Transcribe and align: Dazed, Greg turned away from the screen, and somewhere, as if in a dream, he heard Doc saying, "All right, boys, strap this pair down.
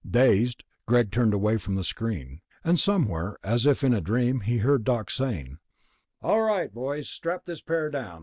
Dazed, 0.09 0.63
Greg 0.87 1.11
turned 1.11 1.31
away 1.35 1.57
from 1.57 1.75
the 1.75 1.83
screen, 1.83 2.41
and 2.63 2.79
somewhere, 2.79 3.37
as 3.43 3.67
if 3.67 3.83
in 3.83 3.93
a 3.93 4.01
dream, 4.01 4.39
he 4.39 4.57
heard 4.57 4.83
Doc 4.83 5.11
saying, 5.11 5.59
"All 6.23 6.41
right, 6.41 6.73
boys, 6.73 7.07
strap 7.07 7.45
this 7.45 7.61
pair 7.61 7.87
down. 7.91 8.19